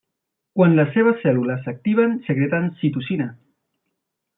Quan 0.59 0.73
les 0.79 0.89
seves 0.95 1.21
cèl·lules 1.25 1.61
s'activen 1.67 2.19
secreten 2.31 2.69
citocina. 2.83 3.33